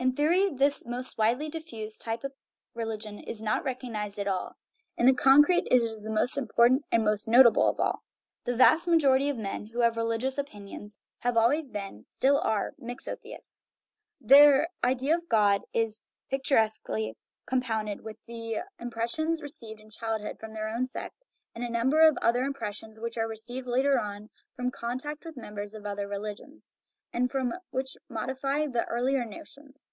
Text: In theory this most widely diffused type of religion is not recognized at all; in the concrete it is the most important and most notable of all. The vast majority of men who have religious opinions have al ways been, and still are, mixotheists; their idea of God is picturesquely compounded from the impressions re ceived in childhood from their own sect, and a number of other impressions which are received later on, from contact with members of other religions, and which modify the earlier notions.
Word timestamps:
In 0.00 0.12
theory 0.12 0.48
this 0.48 0.86
most 0.86 1.18
widely 1.18 1.48
diffused 1.48 2.00
type 2.02 2.22
of 2.22 2.32
religion 2.72 3.18
is 3.18 3.42
not 3.42 3.64
recognized 3.64 4.20
at 4.20 4.28
all; 4.28 4.56
in 4.96 5.06
the 5.06 5.12
concrete 5.12 5.66
it 5.72 5.82
is 5.82 6.02
the 6.04 6.08
most 6.08 6.38
important 6.38 6.84
and 6.92 7.04
most 7.04 7.26
notable 7.26 7.68
of 7.68 7.80
all. 7.80 8.04
The 8.44 8.54
vast 8.54 8.86
majority 8.86 9.28
of 9.28 9.36
men 9.36 9.66
who 9.66 9.80
have 9.80 9.96
religious 9.96 10.38
opinions 10.38 10.96
have 11.18 11.36
al 11.36 11.48
ways 11.48 11.68
been, 11.68 11.84
and 11.96 12.06
still 12.08 12.38
are, 12.38 12.76
mixotheists; 12.78 13.70
their 14.20 14.68
idea 14.84 15.16
of 15.16 15.28
God 15.28 15.62
is 15.72 16.04
picturesquely 16.30 17.16
compounded 17.46 18.00
from 18.02 18.14
the 18.28 18.62
impressions 18.78 19.42
re 19.42 19.50
ceived 19.50 19.80
in 19.80 19.90
childhood 19.90 20.38
from 20.38 20.52
their 20.54 20.68
own 20.68 20.86
sect, 20.86 21.24
and 21.56 21.64
a 21.64 21.68
number 21.68 22.06
of 22.06 22.16
other 22.22 22.44
impressions 22.44 23.00
which 23.00 23.18
are 23.18 23.26
received 23.26 23.66
later 23.66 23.98
on, 23.98 24.30
from 24.54 24.70
contact 24.70 25.24
with 25.24 25.36
members 25.36 25.74
of 25.74 25.84
other 25.84 26.06
religions, 26.06 26.76
and 27.10 27.32
which 27.70 27.96
modify 28.10 28.66
the 28.66 28.84
earlier 28.84 29.24
notions. 29.24 29.90